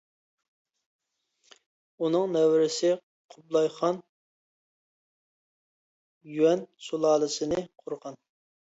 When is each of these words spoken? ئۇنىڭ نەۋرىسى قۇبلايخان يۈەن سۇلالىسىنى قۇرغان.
ئۇنىڭ 2.03 2.25
نەۋرىسى 2.37 2.91
قۇبلايخان 3.35 4.01
يۈەن 6.41 6.69
سۇلالىسىنى 6.91 7.65
قۇرغان. 7.83 8.25